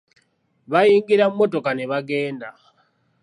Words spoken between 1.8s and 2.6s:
bagenda.